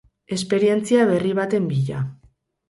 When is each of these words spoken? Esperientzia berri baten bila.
Esperientzia 0.35 1.03
berri 1.11 1.35
baten 1.41 1.69
bila. 1.75 2.01